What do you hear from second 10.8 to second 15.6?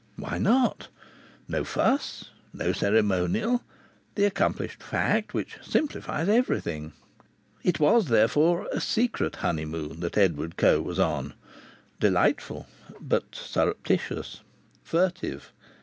was on; delightful but surreptitious, furtive!